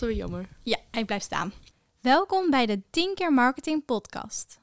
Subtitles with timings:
[0.00, 0.48] dan weer jammer.
[0.62, 1.52] Ja, hij blijft staan.
[2.00, 4.58] Welkom bij de 10 keer marketing podcast.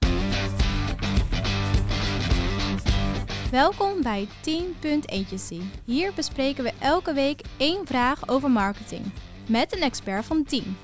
[3.51, 4.75] Welkom bij 10
[5.05, 5.59] Agency.
[5.85, 9.01] Hier bespreken we elke week één vraag over marketing
[9.49, 10.77] met een expert van 10.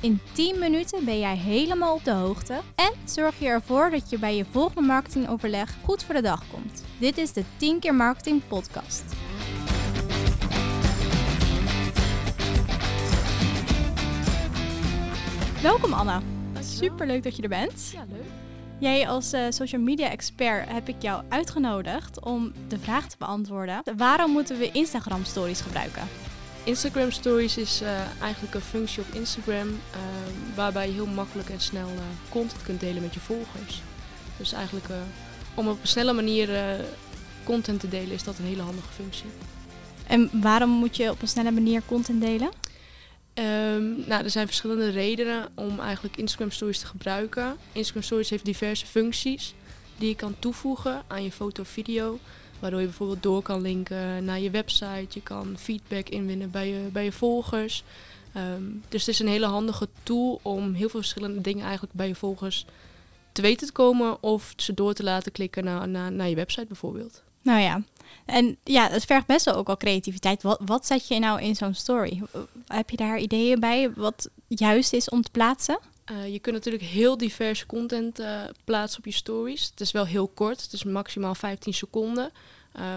[0.00, 4.18] In 10 minuten ben jij helemaal op de hoogte en zorg je ervoor dat je
[4.18, 6.84] bij je volgende marketingoverleg goed voor de dag komt.
[6.98, 9.04] Dit is de 10 keer marketing podcast.
[15.62, 16.22] Welkom Anna.
[16.60, 17.90] Super leuk dat je er bent.
[17.92, 18.24] Ja, leuk.
[18.78, 23.82] Jij als eh, social media expert heb ik jou uitgenodigd om de vraag te beantwoorden.
[23.96, 26.02] Waarom moeten we Instagram stories gebruiken?
[26.64, 29.98] Instagram Stories is eh, eigenlijk een functie op Instagram eh,
[30.54, 33.82] waarbij je heel makkelijk en snel eh, content kunt delen met je volgers.
[34.36, 34.86] Dus eigenlijk
[35.54, 36.48] om op een snelle manier
[37.44, 39.30] content te delen is dat een hele handige functie.
[40.06, 42.50] En waarom moet je op een snelle manier content delen?
[43.34, 47.56] Ehm, nou, er zijn verschillende redenen om eigenlijk Instagram Stories te gebruiken.
[47.72, 49.54] Instagram Stories heeft diverse functies
[49.98, 52.18] die je kan toevoegen aan je foto of video.
[52.58, 55.06] Waardoor je bijvoorbeeld door kan linken naar je website.
[55.08, 57.84] Je kan feedback inwinnen bij je, bij je volgers.
[58.32, 62.08] Ehm, dus het is een hele handige tool om heel veel verschillende dingen eigenlijk bij
[62.08, 62.64] je volgers
[63.32, 64.22] te weten te komen.
[64.22, 67.22] Of ze door te laten klikken naar, naar, naar je website bijvoorbeeld.
[67.42, 67.82] Nou ja,
[68.24, 70.42] en ja, het vergt best wel ook al creativiteit.
[70.42, 72.22] Wat, wat zet je nou in zo'n story?
[72.66, 75.78] Heb je daar ideeën bij wat juist is om te plaatsen?
[76.10, 79.68] Uh, je kunt natuurlijk heel diverse content uh, plaatsen op je stories.
[79.70, 82.30] Het is wel heel kort, het is maximaal 15 seconden.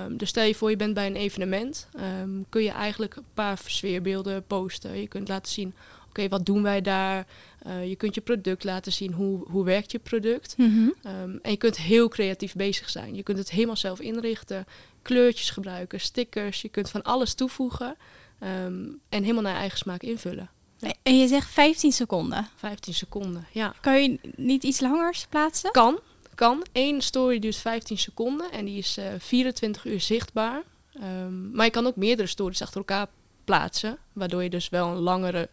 [0.06, 1.88] Um, dus stel je voor je bent bij een evenement,
[2.22, 5.02] um, kun je eigenlijk een paar sfeerbeelden posten.
[5.02, 5.74] Je kunt laten zien,
[6.14, 7.28] okay, wat doen wij daar?
[7.68, 10.58] Uh, je kunt je product laten zien, hoe, hoe werkt je product?
[10.58, 10.70] Mhm.
[10.70, 11.12] Mm -hmm.
[11.12, 13.16] um, en je kunt heel creatief bezig zijn.
[13.16, 14.66] Je kunt het helemaal zelf inrichten,
[15.02, 16.62] kleurtjes gebruiken, stickers.
[16.62, 17.96] Je kunt van alles toevoegen
[18.40, 20.50] ehm, en helemaal naar je eigen smaak invullen.
[20.78, 20.94] Ja.
[21.04, 22.48] En je zegt 15 seconden.
[22.56, 23.74] 15 seconden, ja.
[23.82, 25.72] Kan je niet iets langers plaatsen?
[25.72, 26.00] Kan,
[26.36, 26.66] kan.
[26.72, 30.64] Eén story duurt 15 seconden en die is uh, 24 uur zichtbaar.
[31.04, 33.08] Um, maar je kan ook meerdere stories achter elkaar
[33.44, 35.50] plaatsen, waardoor je dus wel een langere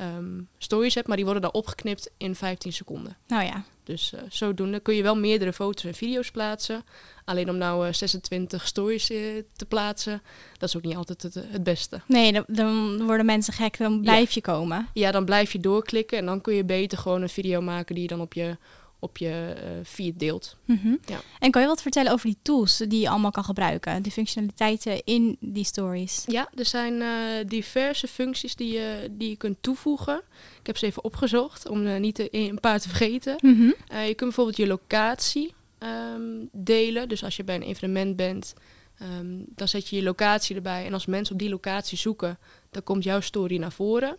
[0.00, 3.16] um, stories hebt, maar die worden dan opgeknipt in 15 seconden.
[3.26, 3.64] Nou ja.
[3.84, 6.84] Dus uh, zodoende kun je wel meerdere foto's en video's plaatsen.
[7.24, 10.22] Alleen om nou uh, 26 stories uh, te plaatsen,
[10.58, 12.00] dat is ook niet altijd het, het beste.
[12.06, 14.32] Nee, dan, dan, worden mensen gek, dan blijf ja.
[14.34, 14.88] je komen.
[14.92, 18.02] Ja, dan blijf je doorklikken en dan kun je beter gewoon een video maken die
[18.02, 18.56] je dan op je,
[18.98, 20.56] op je uh, feed deelt.
[20.64, 20.98] Mm -hmm.
[21.06, 21.20] ja.
[21.38, 24.02] En kan je wat vertellen over die tools die je allemaal kan gebruiken?
[24.02, 26.24] Die functionaliteiten in die stories?
[26.26, 27.08] Ja, er zijn uh,
[27.46, 30.20] diverse functies die je, die je kunt toevoegen.
[30.60, 33.36] Ik heb ze even opgezocht om uh, niet te, een paar te vergeten.
[33.40, 33.98] Mm -hmm.
[33.98, 37.08] je kunt bijvoorbeeld je locatie um, delen.
[37.08, 38.54] Dus als je bij een evenement bent,
[39.02, 40.86] um, dan zet je je locatie erbij.
[40.86, 42.38] En als mensen op die locatie zoeken,
[42.70, 44.16] dan komt jouw story naar voren.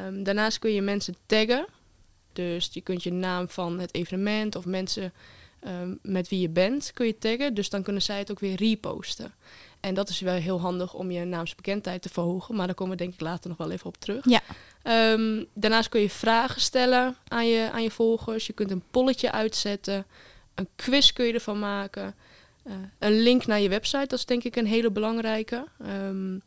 [0.00, 1.66] Um, daarnaast kun je mensen taggen.
[2.34, 5.12] Dus je kunt je naam van het evenement of mensen
[5.66, 7.54] um, met wie je bent, kun je taggen.
[7.54, 9.32] Dus dan kunnen zij het ook weer reposten.
[9.80, 12.54] En dat is wel heel handig om je naamsbekendheid te verhogen.
[12.54, 14.24] Maar daar komen we denk ik later nog wel even op terug.
[14.24, 14.40] Ja.
[15.12, 18.46] Um, daarnaast kun je vragen stellen aan je, aan je volgers.
[18.46, 20.06] Je kunt een polletje uitzetten.
[20.54, 22.14] Een quiz kun je ervan maken.
[22.66, 25.66] Uh, een link naar je website, dat is denk ik een hele belangrijke.
[25.86, 26.42] Um,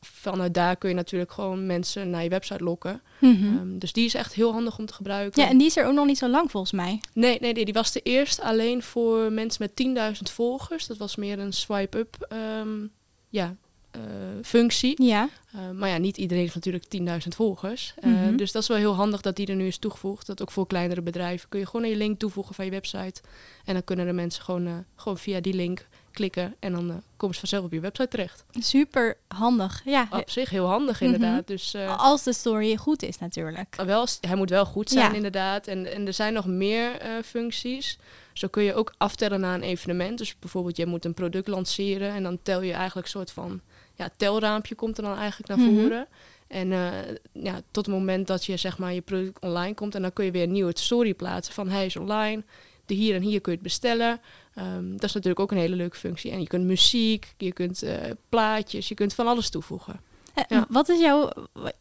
[0.00, 3.02] vanuit daar kun je natuurlijk gewoon mensen naar je website lokken.
[3.18, 3.32] Mhm.
[3.32, 3.58] Mm -hmm.
[3.58, 5.42] um, dus die is echt heel handig om te gebruiken.
[5.42, 7.00] Ja, en die is er ook nog niet zo lang volgens mij.
[7.12, 10.86] Nee, nee, nee die was de eerst alleen voor mensen met 10.000 volgers.
[10.86, 12.28] Dat was meer een swipe-up
[12.60, 12.90] um,
[13.28, 13.56] ja,
[13.96, 14.02] uh,
[14.42, 15.02] functie.
[15.02, 15.28] Ja.
[15.54, 16.84] Uh, maar ja, niet iedereen heeft natuurlijk
[17.24, 17.94] 10.000 volgers.
[18.00, 18.32] Mm -hmm.
[18.32, 20.26] uh, dus dat is wel heel handig dat die er nu is toegevoegd.
[20.26, 23.20] Dat ook voor kleinere bedrijven kun je gewoon een link toevoegen van je website.
[23.64, 25.86] En dan kunnen de mensen gewoon, gewoon via die link
[26.18, 28.44] klikken en dan uh, komen ze vanzelf op je website terecht.
[28.58, 30.08] Super handig, ja.
[30.10, 31.30] Op zich heel handig inderdaad.
[31.30, 31.56] Mm -hmm.
[31.56, 33.76] dus, uh, Als de story goed is natuurlijk.
[33.86, 35.16] Wel, hij moet wel goed zijn Ja.
[35.16, 35.66] inderdaad.
[35.66, 37.98] En, en er zijn nog meer uh, functies.
[38.32, 40.18] Zo kun je ook aftellen na een evenement.
[40.18, 43.60] Dus bijvoorbeeld je moet een product lanceren en dan tel je eigenlijk een soort van
[43.94, 45.80] ja, telraampje komt er dan eigenlijk naar Mhm.
[45.80, 46.06] voren.
[46.48, 46.88] En uh,
[47.32, 50.24] ja, tot het moment dat je zeg maar je product online komt en dan kun
[50.24, 52.42] je weer een nieuwe story plaatsen van hij is online.
[52.88, 54.20] De hier en hier kun je het bestellen.
[54.58, 56.30] Um, dat is natuurlijk ook een hele leuke functie.
[56.30, 57.92] En je kunt muziek, je kunt uh,
[58.28, 60.00] plaatjes, je kunt van alles toevoegen.
[60.34, 60.66] Eh, Ja.
[60.68, 61.30] Wat is jouw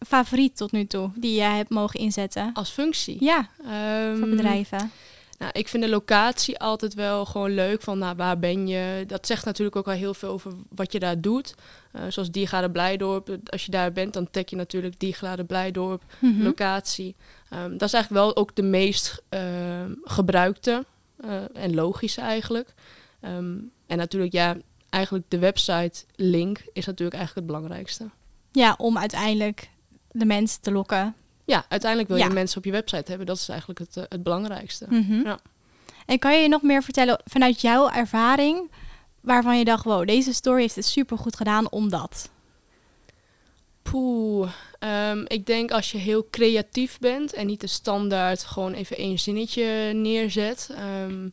[0.07, 2.50] favoriet tot nu toe die jij hebt mogen inzetten?
[2.54, 3.18] Als functie.
[3.24, 3.50] Ja,
[4.09, 4.92] Um, voor bedrijven.
[5.39, 7.81] Nou, ik vind de locatie altijd wel gewoon leuk.
[7.81, 9.04] Van nou, waar ben je?
[9.07, 11.56] Dat zegt natuurlijk ook wel heel veel over wat je daar doet.
[11.95, 13.38] Uh, zoals Diergaarde Blijdorp.
[13.45, 16.44] Als je daar bent, dan tag je natuurlijk Diergaarde Blijdorp, Mhm.
[16.44, 17.15] locatie.
[17.54, 19.39] Um, dat is eigenlijk wel ook de meest uh,
[20.04, 20.86] gebruikte
[21.53, 22.73] en logische eigenlijk.
[23.21, 24.55] Um, en natuurlijk, ja,
[24.89, 28.09] eigenlijk de website link is natuurlijk eigenlijk het belangrijkste.
[28.51, 29.69] Ja, om uiteindelijk
[30.11, 31.15] de mensen te lokken.
[31.45, 32.27] Ja, uiteindelijk wil Ja.
[32.27, 33.27] je mensen op je website hebben.
[33.27, 34.85] Dat is eigenlijk het, eh, het belangrijkste.
[34.89, 35.13] Mhm.
[35.13, 35.39] Ja.
[36.05, 38.71] En kan je je nog meer vertellen vanuit jouw ervaring,
[39.21, 42.29] waarvan je dacht, wow, deze story heeft het super goed gedaan omdat?
[43.91, 48.97] Poeh, ehm, ik denk als je heel creatief bent en niet de standaard gewoon even
[48.97, 50.69] één zinnetje neerzet.
[50.71, 51.27] Ehm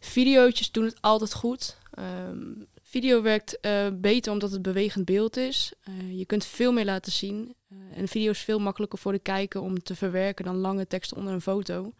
[0.00, 1.76] videootjes doen het altijd goed.
[1.90, 2.52] Ehm,
[2.82, 5.72] video werkt eh, beter omdat het bewegend beeld is.
[5.80, 7.54] Eh, je kunt veel meer laten zien.
[7.70, 11.16] Eh, en video is veel makkelijker voor de kijker om te verwerken dan lange teksten
[11.16, 11.92] onder een foto.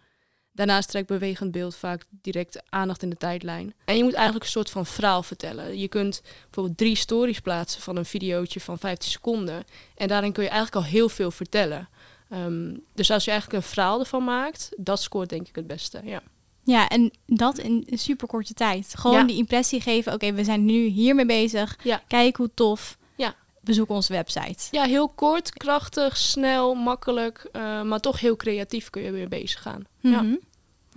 [0.59, 3.75] Daarnaast trekt bewegend beeld vaak direct aandacht in de tijdlijn.
[3.85, 5.79] En je moet eigenlijk een soort van verhaal vertellen.
[5.79, 9.65] Je kunt bijvoorbeeld drie stories plaatsen van een videootje van 15 seconden.
[9.97, 11.89] En daarin kun je eigenlijk al heel veel vertellen.
[12.31, 16.01] Ehm, dus als je eigenlijk een verhaal ervan maakt, dat scoort denk ik het beste.
[16.05, 16.23] Ja,
[16.65, 18.95] Ja, en dat in een super korte tijd.
[18.99, 19.25] Gewoon Ja.
[19.25, 21.79] die impressie geven, oké, we zijn nu hiermee bezig.
[21.83, 22.03] Ja.
[22.07, 22.99] Kijk hoe tof.
[23.17, 23.35] Ja.
[23.61, 24.69] Bezoek onze website.
[24.71, 29.63] ja heel kort, krachtig, snel, makkelijk, eh, maar toch heel creatief kun je weer bezig
[29.63, 29.85] gaan.
[30.01, 30.35] Ja, Mhm.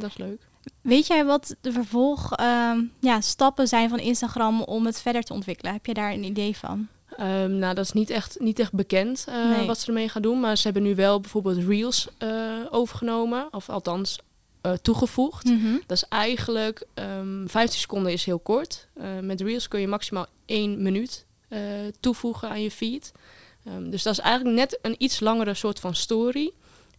[0.01, 0.50] Dat is leuk.
[0.81, 5.33] Weet jij wat de vervolg ehm, ja, stappen zijn van Instagram om het verder te
[5.33, 5.74] ontwikkelen?
[5.74, 6.88] Heb je daar een idee van?
[7.18, 9.68] Ehm, nou, dat is niet echt, niet echt bekend eh, Nee.
[9.68, 10.39] wat ze ermee gaan doen.
[10.39, 12.30] Maar ze hebben nu wel bijvoorbeeld Reels eh,
[12.69, 13.48] overgenomen.
[13.51, 14.19] Of althans
[14.62, 15.45] eh, toegevoegd.
[15.45, 15.74] Mhm.
[15.88, 18.88] Dat is eigenlijk ehm 15 seconden is heel kort.
[19.21, 21.25] Met Reels kun je maximaal één minuut
[22.00, 23.12] toevoegen aan je feed.
[23.89, 26.51] Dus dat is eigenlijk net een iets langere soort van story.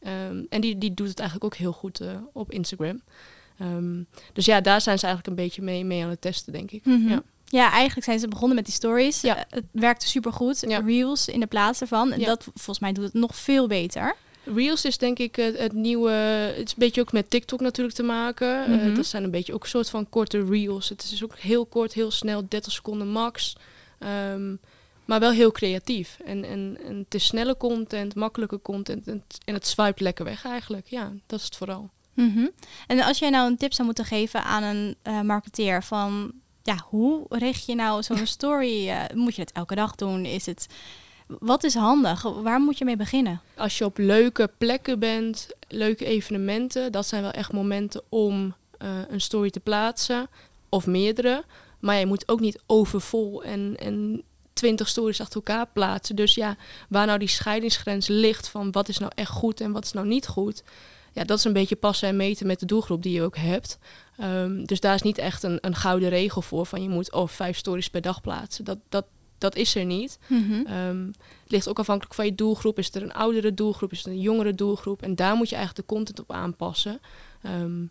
[0.02, 3.00] Ehm, en die, die doet het eigenlijk ook heel goed eh, op Instagram.
[3.58, 4.02] Ehm,
[4.32, 6.84] dus ja, daar zijn ze eigenlijk een beetje mee, mee aan het testen, denk ik.
[6.84, 7.08] Mhm.
[7.08, 7.22] Ja.
[7.44, 9.20] Ja, eigenlijk zijn ze begonnen met die stories.
[9.20, 9.36] Ja.
[9.36, 10.64] Eh, het werkte supergoed.
[10.68, 10.78] Ja.
[10.78, 12.12] Reels in de plaats ervan.
[12.12, 12.26] En Ja.
[12.26, 14.14] dat volgens mij doet het nog veel beter.
[14.44, 16.10] Reels is denk ik het, het nieuwe.
[16.10, 18.70] Het is een beetje ook met TikTok natuurlijk te maken.
[18.70, 18.94] Mhm.
[18.94, 20.88] dat zijn een beetje ook een soort van korte reels.
[20.88, 23.56] Het is ook heel kort, heel snel, 30 seconden max.
[23.98, 24.54] Ehm,
[25.12, 26.18] maar wel heel creatief.
[26.24, 29.06] En, en, en het is snelle content, makkelijke content.
[29.08, 30.86] En het, en het swipe lekker weg eigenlijk.
[30.86, 31.90] Ja, dat is het vooral.
[32.14, 32.46] Mhm.
[32.86, 36.32] En als jij nou een tip zou moeten geven aan een eh, marketeer van...
[36.62, 38.88] Ja, hoe richt je nou zo'n story?
[38.88, 40.24] eh, moet je het elke dag doen?
[40.24, 40.66] Is het...
[41.26, 42.22] Wat is handig?
[42.22, 43.40] Waar moet je mee beginnen?
[43.56, 48.88] Als je op leuke plekken bent, leuke evenementen, dat zijn wel echt momenten om eh,
[49.08, 50.28] een story te plaatsen.
[50.68, 51.44] Of meerdere.
[51.80, 54.22] Maar je moet ook niet overvol en, en
[54.62, 56.16] 20 stories achter elkaar plaatsen.
[56.16, 56.56] Dus ja,
[56.88, 60.06] waar nou die scheidingsgrens ligt van wat is nou echt goed en wat is nou
[60.06, 60.62] niet goed.
[61.12, 63.78] Ja, dat is een beetje passen en meten met de doelgroep die je ook hebt.
[64.16, 67.28] Ehm, dus daar is niet echt een, een gouden regel voor van je moet oh,
[67.28, 68.64] vijf stories per dag plaatsen.
[68.64, 69.04] Dat, dat,
[69.38, 70.18] dat is er niet.
[70.66, 71.06] Ehm,
[71.42, 72.78] het ligt ook afhankelijk van je doelgroep.
[72.78, 73.92] Is er een oudere doelgroep?
[73.92, 75.02] Is het een jongere doelgroep?
[75.02, 77.00] En daar moet je eigenlijk de content op aanpassen.
[77.42, 77.84] Ehm,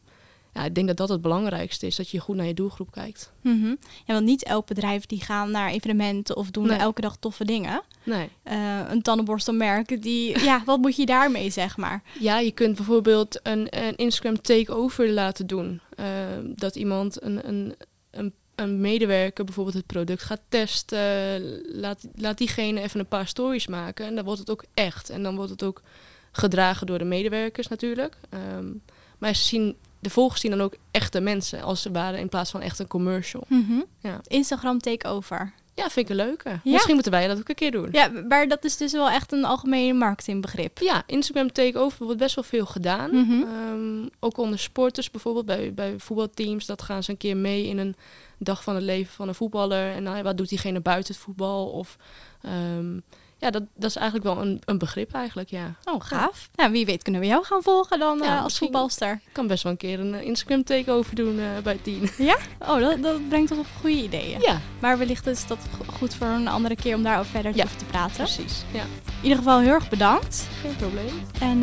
[0.53, 3.31] ja, ik denk dat dat het belangrijkste is, dat je goed naar je doelgroep kijkt.
[3.41, 3.75] Mhm.
[4.05, 6.77] Ja, want niet elk bedrijf die gaan naar evenementen of doen Nee.
[6.77, 7.81] elke dag toffe dingen.
[8.03, 8.29] Nee.
[8.43, 12.03] Eh, een tandenborstelmerk, die, ja, wat moet je daarmee, zeg maar?
[12.19, 15.81] Ja, je kunt bijvoorbeeld een, een Instagram takeover laten doen.
[15.95, 17.75] Ehm, dat iemand een, een,
[18.11, 21.61] een, een medewerker bijvoorbeeld het product gaat testen.
[21.79, 24.05] Laat, laat diegene even een paar stories maken.
[24.05, 25.09] En dan wordt het ook echt.
[25.09, 25.81] En dan wordt het ook
[26.31, 28.17] gedragen door de medewerkers natuurlijk.
[28.29, 28.67] Ehm,
[29.17, 32.51] maar ze zien, de volgers zien dan ook echte mensen als ze waren in plaats
[32.51, 33.43] van echt een commercial.
[33.99, 34.21] Ja.
[34.27, 35.53] Instagram takeover.
[35.73, 36.59] Ja, vind ik een leuke.
[36.63, 37.89] Misschien moeten wij dat ook een keer doen.
[37.91, 40.77] Ja, maar dat is dus wel echt een algemeen marketingbegrip.
[40.77, 43.15] Ja, Instagram takeover wordt best wel veel gedaan.
[43.15, 43.41] Mhm.
[43.41, 46.65] Ehm, ook onder sporters bijvoorbeeld, bij, bij voetbalteams.
[46.65, 47.95] Dat gaan ze een keer mee in een
[48.37, 49.91] dag van het leven van een voetballer.
[49.91, 51.69] En nou, ja, wat doet diegene buiten het voetbal?
[51.69, 51.97] Of,
[52.41, 52.99] ehm,
[53.41, 55.75] ja, dat, dat is eigenlijk wel een, een begrip eigenlijk, ja.
[55.85, 56.49] Oh, gaaf.
[56.55, 59.11] Nou, wie weet kunnen we jou gaan volgen dan Ja, eh, als voetbalster.
[59.25, 62.09] Ik kan best wel een keer een eh, Instagram takeover doen eh, bij tien.
[62.17, 62.37] Ja?
[62.59, 64.39] Oh, dat, dat brengt ons op goede ideeën.
[64.41, 67.63] Ja, Maar wellicht is dat go- goed voor een andere keer om daarover verder Ja.
[67.63, 68.15] over te praten.
[68.15, 68.63] precies.
[68.73, 70.47] Ja, In ieder geval heel erg bedankt.
[70.61, 71.21] geen probleem.
[71.39, 71.59] En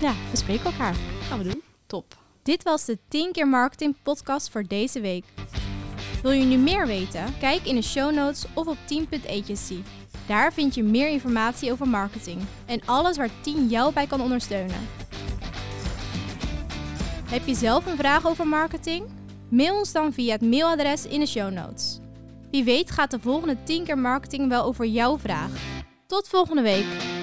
[0.00, 0.94] ja, we spreken elkaar.
[1.28, 1.62] Gaan we doen.
[1.86, 2.16] Top.
[2.42, 5.24] Dit was de 10 keer marketing podcast voor deze week.
[6.22, 7.24] Wil je nu meer weten?
[7.40, 9.78] Kijk in de show notes of op 10.agency.
[10.28, 14.88] Daar vind je meer informatie over marketing en alles waar 10 jou bij kan ondersteunen.
[17.30, 19.06] Heb je zelf een vraag over marketing?
[19.50, 21.98] Mail ons dan via het mailadres in de show notes.
[22.50, 25.50] Wie weet gaat de volgende 10 keer marketing wel over jouw vraag.
[26.06, 27.17] Tot volgende week.